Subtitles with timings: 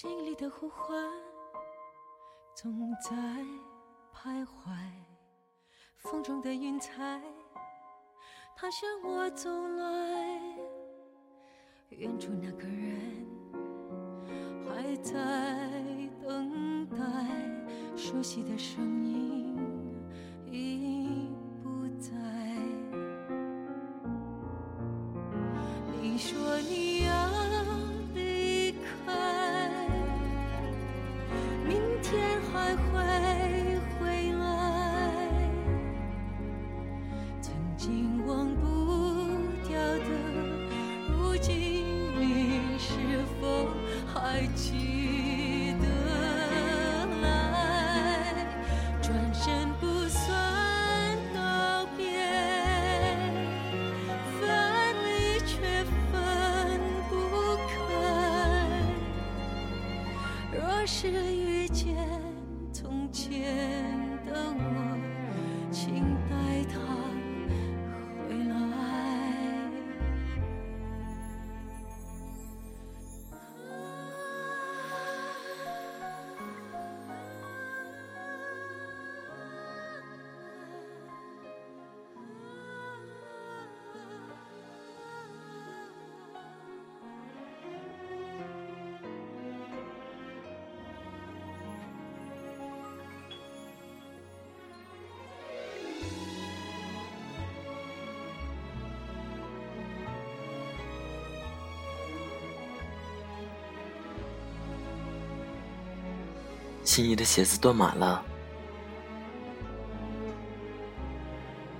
[0.00, 0.98] 心里的呼唤
[2.54, 3.14] 总在
[4.14, 4.74] 徘徊，
[5.98, 7.20] 风中的云彩，
[8.56, 10.40] 它向我走来。
[11.90, 13.26] 远处那个人
[14.64, 15.12] 还在
[16.22, 16.96] 等待，
[17.94, 19.19] 熟悉的声音
[60.90, 61.39] 是
[106.90, 108.20] 心仪的鞋子断码了，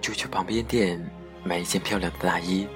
[0.00, 1.00] 就去旁边店
[1.44, 2.66] 买一件漂亮的大衣。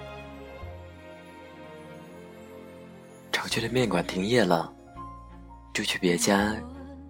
[3.32, 4.72] 常去的面馆停业了，
[5.74, 6.54] 就去别家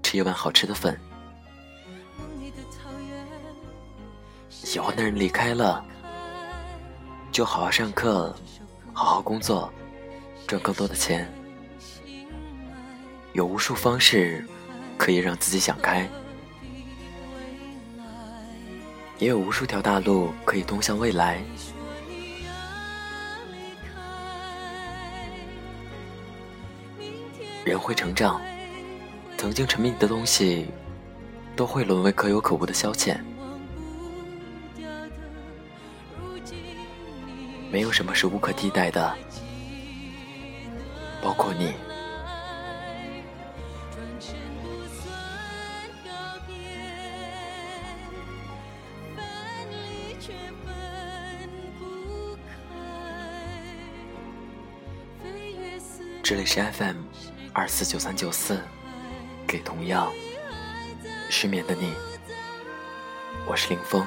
[0.03, 0.99] 吃一碗好吃的粉。
[4.49, 5.85] 喜欢的人离开了，
[7.31, 8.35] 就好好上课，
[8.95, 9.71] 好好工作，
[10.47, 11.31] 赚更多的钱。
[13.35, 14.49] 有无数方式
[15.01, 16.07] 可以让自己想开，
[19.19, 21.43] 也有无数条大路可以通向未来。
[27.65, 28.43] 人会成长，
[29.39, 30.67] 曾经沉迷的东西，
[31.57, 33.19] 都会沦为可有可无的消遣。
[37.73, 39.17] 没有什么是无可替代的，
[41.23, 41.73] 包括你。
[56.31, 56.95] 这里是 FM
[57.53, 58.61] 二四九三九四，
[59.49, 60.13] 给同样
[61.29, 61.93] 失眠的你，
[63.49, 64.07] 我是林峰。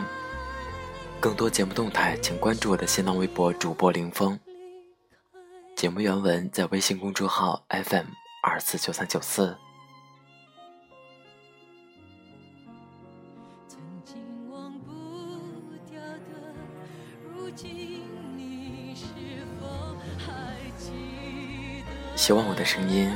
[1.19, 4.39] 更多节目动态，请关注我的新浪微博主播林峰。
[5.75, 8.05] 节目原文在微信公众号 FM
[8.41, 9.57] 二四九三九四。
[22.15, 23.11] 希望我的声音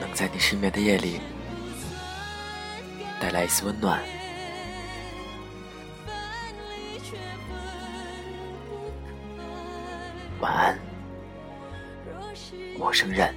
[0.00, 1.20] 能在你失眠的夜里
[3.20, 4.02] 带来一丝温暖。
[10.40, 10.78] 晚安，
[12.78, 13.34] 陌生人。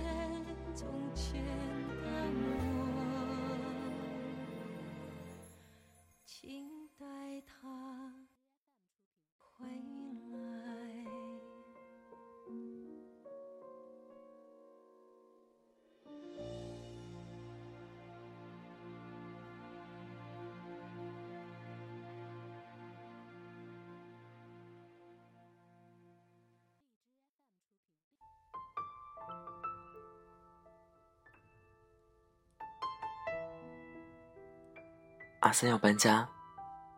[35.50, 36.30] 阿三要搬家，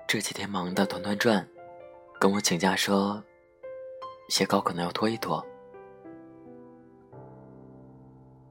[0.06, 1.48] 这几天忙得团团转，
[2.19, 3.24] 跟我请假说，
[4.27, 5.42] 写稿可能要拖一拖。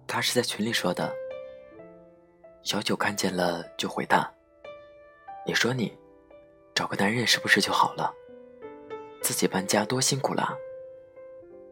[0.07, 1.13] 他是在群里说的，
[2.63, 4.27] 小九看见了就回他。
[5.45, 5.95] 你说你，
[6.75, 8.11] 找个男人是不是就好了？
[9.21, 10.57] 自己搬家多辛苦啦！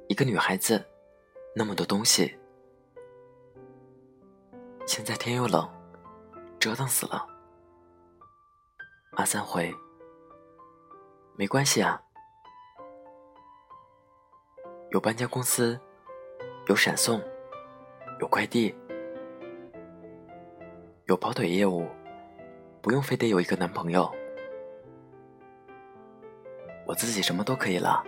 [0.06, 0.84] 一个女孩子，
[1.54, 2.36] 那么多东西，
[4.86, 5.66] 现在天又冷，
[6.60, 7.26] 折腾死了。
[9.18, 9.74] 阿三回，
[11.34, 12.00] 没关系啊，
[14.92, 15.76] 有搬家公司，
[16.68, 17.20] 有闪送，
[18.20, 18.72] 有快递，
[21.06, 21.84] 有跑腿业务，
[22.80, 24.08] 不用非得有一个男朋友，
[26.86, 28.04] 我自己什么都可以了。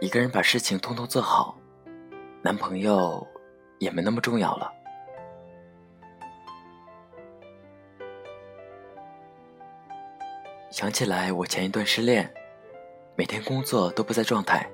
[0.00, 1.56] 一个人把事情通通做好，
[2.42, 3.24] 男朋友
[3.78, 4.74] 也没那么重要了。
[10.74, 12.28] 想起来我前一段失恋，
[13.14, 14.68] 每天工作都不在状态，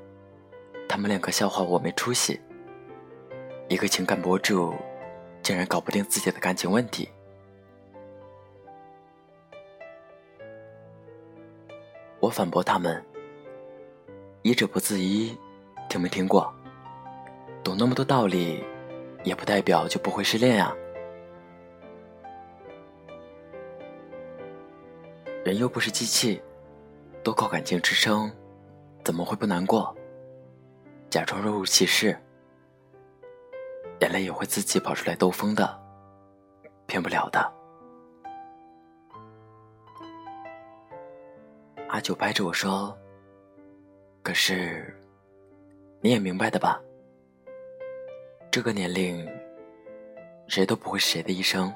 [0.88, 2.41] 他们两个笑话我没出息。
[3.69, 4.73] 一个情感博主，
[5.43, 7.06] 竟然搞不定自己的感情问题。
[12.19, 13.05] 我反驳他们。
[14.41, 15.37] 医者不自医，
[15.91, 16.50] 听没听过？
[17.62, 18.64] 懂那么多道理，
[19.23, 20.75] 也不代表就不会失恋呀。
[25.43, 26.43] 人又不是机器，
[27.25, 28.31] 都靠感情支撑，
[29.03, 29.97] 怎么会不难过？
[31.09, 32.17] 假装若无其事，
[34.01, 35.81] 眼泪也会自己跑出来兜风的，
[36.87, 37.53] 骗不了的。
[41.89, 42.97] 阿九掰着我说。
[44.23, 44.95] 可是，
[46.03, 46.79] 你也明白的吧？
[48.51, 49.27] 这个年龄，
[50.47, 51.73] 谁都不会是谁的一生。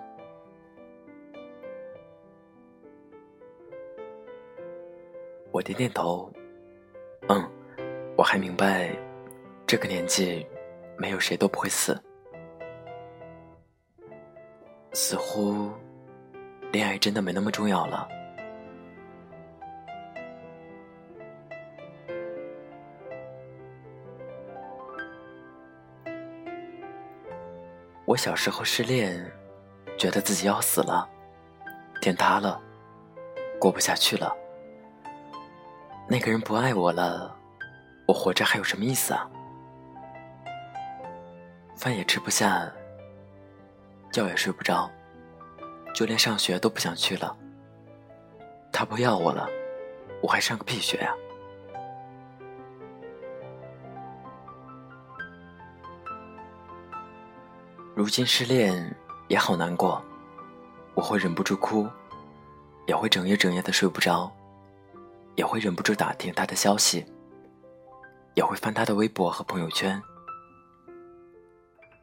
[5.54, 6.28] 我点点头，
[7.28, 7.48] 嗯，
[8.16, 8.90] 我还明白，
[9.64, 10.44] 这个年纪，
[10.98, 11.96] 没有谁都不会死。
[14.92, 15.70] 似乎，
[16.72, 18.08] 恋爱真的没那么重要了。
[28.06, 29.24] 我小时候失恋，
[29.96, 31.08] 觉得自己要死了，
[32.00, 32.60] 天塌了，
[33.60, 34.36] 过不下去了。
[36.06, 37.34] 那个人不爱我了，
[38.06, 39.28] 我活着还有什么意思啊？
[41.76, 42.70] 饭也吃不下，
[44.12, 44.90] 觉也睡不着，
[45.94, 47.36] 就连上学都不想去了。
[48.70, 49.48] 他不要我了，
[50.22, 51.14] 我还上个屁学呀？
[57.94, 58.94] 如今失恋
[59.28, 60.02] 也好难过，
[60.94, 61.88] 我会忍不住哭，
[62.86, 64.30] 也会整夜整夜的睡不着，
[65.36, 67.04] 也会忍不住打听他的消息，
[68.34, 70.00] 也会翻他的微博和朋友圈。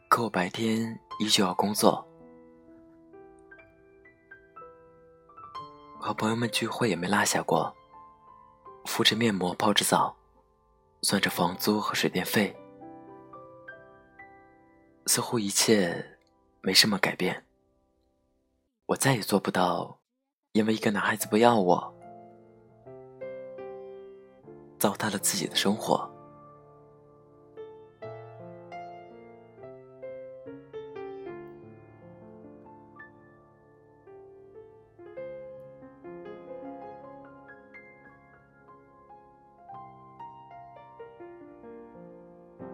[0.10, 2.06] 可我白天依旧要工作，
[6.00, 7.74] 和朋友们聚会也没落下过，
[8.86, 10.16] 敷着面膜泡着澡，
[11.02, 12.56] 算着房租和水电费。
[15.08, 16.18] 似乎一切
[16.62, 17.46] 没什么改变。
[18.88, 20.00] 我再也做不到，
[20.52, 21.94] 因为一个男孩子不要我，
[24.82, 26.10] 糟蹋了自己的生活。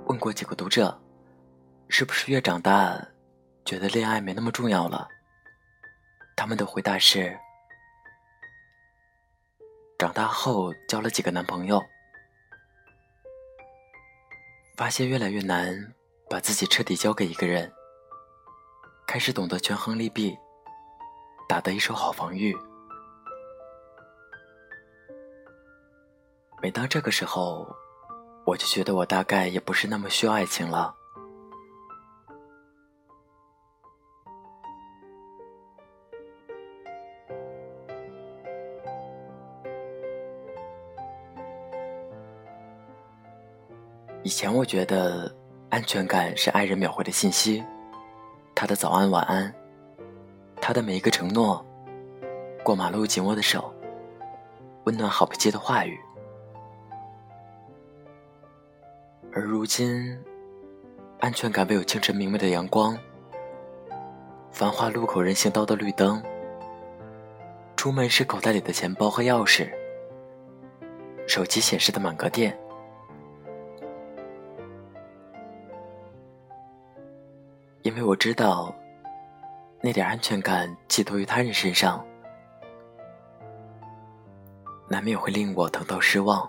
[0.05, 0.97] 问过几个读者。
[1.89, 3.01] 是不是越长大，
[3.65, 5.07] 觉得恋爱没那么重要了？
[6.35, 7.35] 他们的回答是：
[9.97, 11.81] 长大后交了几个男朋友，
[14.77, 15.91] 发现越来越难
[16.29, 17.73] 把自己彻底交给一个人，
[19.07, 20.37] 开始懂得权衡利弊，
[21.49, 22.55] 打得一手好防御。
[26.61, 27.67] 每当这个时候，
[28.45, 30.93] 我就觉得我大概也不是那么需要爱情了。
[44.27, 45.33] 以前我觉得
[45.69, 47.63] 安全感是爱人秒回的信息，
[48.53, 49.55] 他的早安晚安，
[50.59, 51.65] 他的每一个承诺，
[52.61, 53.73] 过马路紧握的手，
[54.83, 55.97] 温暖好不接的话语。
[59.31, 60.19] 而如今，
[61.21, 62.97] 安全感唯有清晨明媚的阳光，
[64.51, 66.21] 繁华路口人行道的绿灯，
[67.77, 69.71] 出门时口袋里的钱包和钥匙，
[71.25, 72.59] 手机显示的满格电。
[77.97, 78.71] 因为我知道，
[79.81, 82.05] 那点安全感寄托于他人身上，
[84.87, 86.47] 难免会令我疼到失望。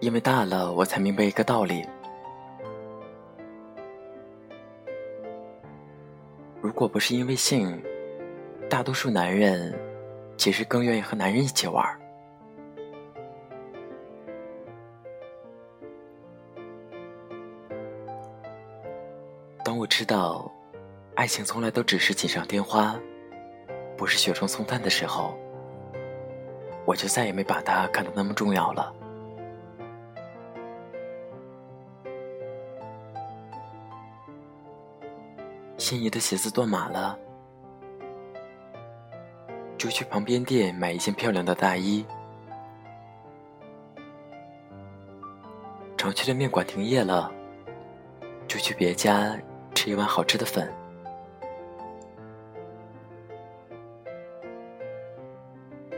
[0.00, 1.88] 因为大了，我才明白一个道理。
[6.80, 7.78] 如果不是因为性，
[8.66, 9.78] 大多数男人
[10.38, 11.84] 其实更愿意和男人一起玩。
[19.62, 20.50] 当我知道
[21.16, 22.98] 爱情从来都只是锦上添花，
[23.94, 25.38] 不是雪中送炭的时候，
[26.86, 28.90] 我就再也没把它看得那么重要了。
[35.90, 37.18] 心仪的鞋子断码了，
[39.76, 42.06] 就去旁边店买一件漂亮的大衣。
[45.96, 47.28] 常去的面馆停业了，
[48.46, 49.36] 就去别家
[49.74, 50.72] 吃一碗好吃的粉。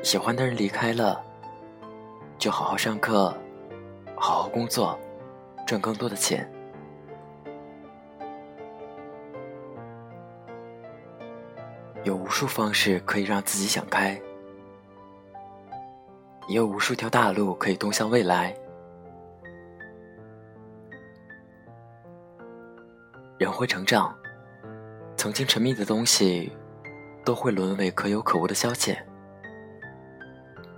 [0.03, 1.23] 喜欢的人离开了，
[2.39, 3.37] 就好好上课，
[4.17, 4.99] 好好工作，
[5.67, 6.51] 赚更多的钱。
[12.05, 14.21] 有无数方式可以让自己想开，
[16.49, 18.53] 也有无数条大路可以通向未来。
[23.39, 24.13] 人会成长，
[25.17, 26.53] 曾经沉迷的东西，
[27.25, 28.97] 都会沦为可有可无的消遣。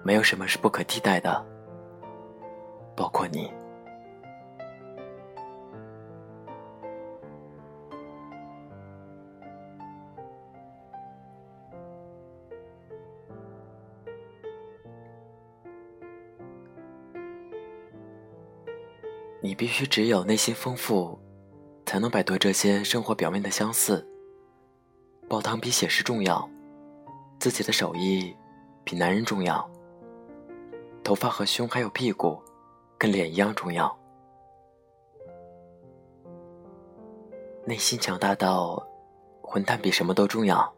[0.03, 1.45] 没有什么是不可替代的，
[2.95, 3.51] 包括你。
[19.45, 21.19] 你必须只有内心丰富，
[21.85, 24.03] 才能摆脱这些生活表面的相似。
[25.29, 26.49] 煲汤比写诗重要，
[27.39, 28.35] 自己的手艺
[28.85, 29.71] 比男人重要。
[31.03, 32.43] 头发和胸还有屁股，
[32.97, 33.95] 跟脸一样重要。
[37.67, 38.83] 内心强大到，
[39.43, 40.74] 混蛋比什么都重要。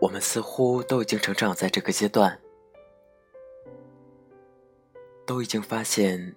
[0.00, 2.40] 我们似乎都已经成长在这个阶段，
[5.26, 6.34] 都已经发现，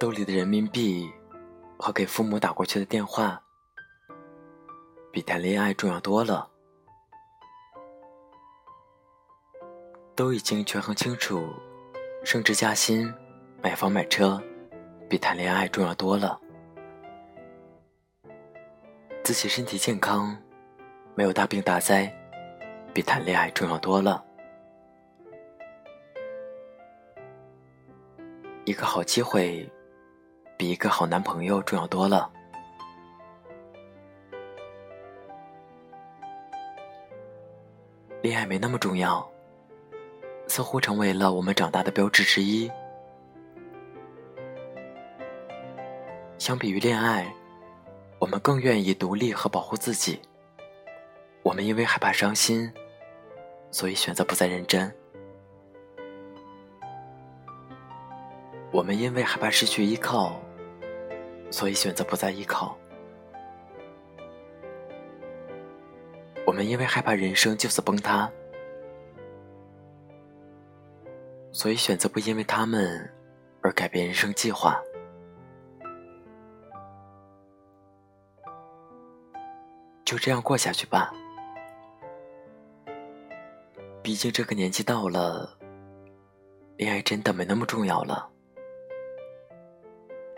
[0.00, 1.08] 兜里的人民币
[1.78, 3.40] 和给父母打过去的电话，
[5.12, 6.50] 比谈恋爱重要多了。
[10.16, 11.48] 都已经权衡清楚，
[12.24, 13.14] 升职加薪、
[13.62, 14.42] 买房买车，
[15.08, 16.40] 比谈恋爱重要多了。
[19.22, 20.36] 自己身体健康，
[21.14, 22.12] 没有大病大灾。
[22.92, 24.24] 比谈恋爱重要多了。
[28.64, 29.70] 一个好机会，
[30.56, 32.30] 比一个好男朋友重要多了。
[38.20, 39.26] 恋爱没那么重要，
[40.48, 42.70] 似乎成为了我们长大的标志之一。
[46.36, 47.32] 相比于恋爱，
[48.18, 50.20] 我们更愿意独立和保护自己。
[51.48, 52.70] 我们因为害怕伤心。
[53.70, 54.94] 所以选择不再认真。
[58.70, 60.38] 我们因为害怕失去依靠，
[61.50, 62.76] 所以选择不再依靠。
[66.46, 68.30] 我们因为害怕人生就此崩塌，
[71.50, 73.10] 所以选择不因为他们
[73.62, 74.78] 而改变人生计划。
[80.04, 81.12] 就这样过下去吧。
[84.08, 85.54] 毕竟这个年纪到了，
[86.78, 88.26] 恋爱真的没那么重要了。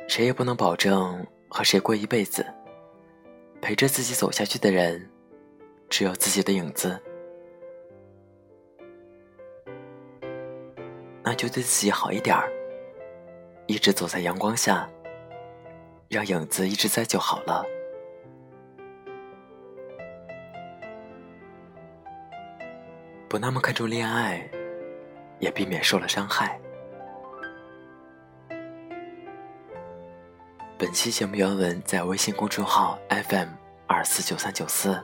[0.08, 2.44] 谁也不能保证和谁过一辈子。
[3.62, 5.08] 陪着自己走下去的人，
[5.88, 7.00] 只有自己的影子。
[11.22, 12.50] 那就对自己好一点儿，
[13.68, 14.90] 一直走在阳光下，
[16.08, 17.64] 让影子一直在就好了。
[23.30, 24.44] 不那么看重恋爱，
[25.38, 26.60] 也避免受了伤害。
[30.76, 33.50] 本期节目原文在微信公众号 FM
[33.86, 35.00] 二四九三九四。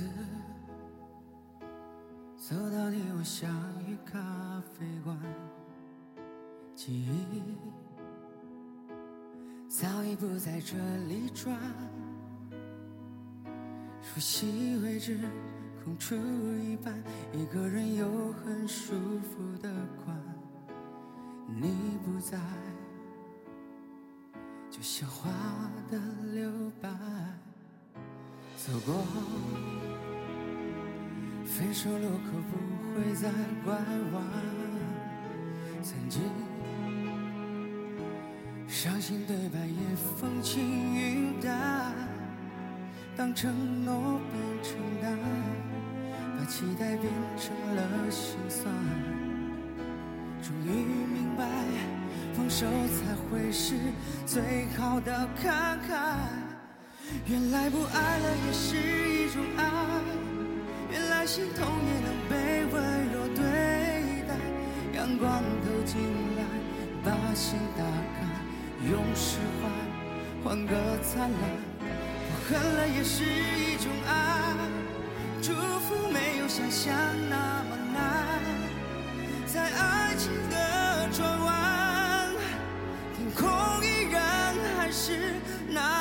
[0.00, 0.06] 次
[2.36, 3.50] 走到你我相
[3.86, 5.14] 遇咖啡馆，
[6.74, 7.42] 记忆
[9.68, 10.76] 早已不在这
[11.06, 11.54] 里转，
[14.00, 15.20] 熟悉位置
[15.84, 16.94] 空出一半，
[17.34, 19.70] 一个人有很舒服的
[20.02, 20.16] 关。
[21.46, 22.38] 你不在，
[24.70, 25.30] 就像花
[25.90, 25.98] 的
[26.32, 26.88] 留白，
[28.56, 29.89] 走过。
[31.60, 32.56] 分手路口不
[32.94, 33.28] 会再
[33.62, 34.24] 拐弯，
[35.82, 36.22] 曾经
[38.66, 41.92] 伤心对白也风轻云淡，
[43.14, 45.18] 当承诺变成单，
[46.38, 48.72] 把期待变成了心酸。
[50.42, 50.70] 终于
[51.12, 51.46] 明白，
[52.32, 53.74] 放手才会是
[54.24, 56.16] 最好的慷慨。
[57.26, 60.09] 原来不爱了也是一种爱。
[61.30, 63.44] 心痛也能被温柔对
[64.26, 64.34] 待，
[64.98, 65.94] 阳光透进
[66.36, 66.42] 来，
[67.04, 68.26] 把心打开，
[68.90, 69.68] 用释怀
[70.42, 71.40] 换个灿烂。
[71.86, 74.56] 我恨了也是一种爱，
[75.40, 75.52] 祝
[75.86, 76.92] 福没有想象
[77.30, 78.42] 那么难，
[79.46, 82.34] 在爱情的转弯，
[83.16, 83.46] 天空
[83.84, 85.36] 依然还是
[85.68, 85.99] 那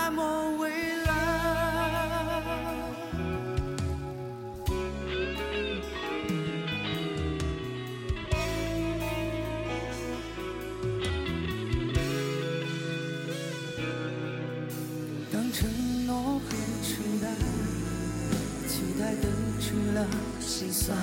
[18.68, 20.06] 期待等成了
[20.40, 20.98] 心酸，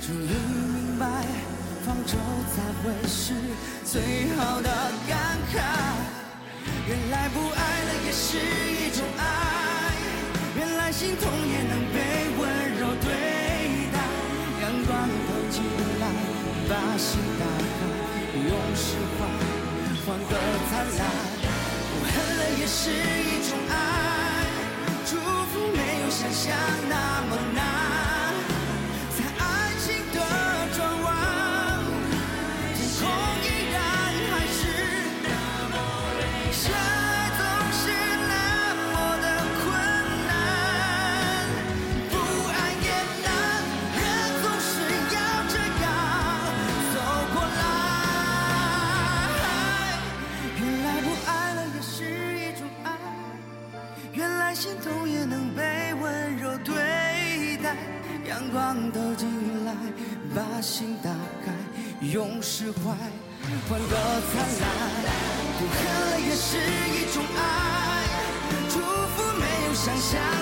[0.00, 1.24] 终于明白，
[1.84, 2.16] 放手
[2.54, 3.34] 才会是
[3.84, 4.68] 最好的
[5.08, 5.54] 感慨。
[6.86, 9.22] 原来不爱了也是一种爱，
[10.56, 11.96] 原来心痛也能被
[12.38, 12.42] 温
[12.78, 13.08] 柔对
[13.92, 13.96] 待。
[14.62, 15.62] 阳光透进
[16.00, 16.02] 来，
[16.68, 17.80] 把心打开，
[18.36, 19.20] 用释怀
[20.06, 20.32] 换个
[20.70, 21.33] 灿烂。
[22.44, 23.72] 这也是一种爱，
[25.06, 26.52] 祝福没有想象
[26.90, 27.38] 那么
[69.84, 70.33] 想象。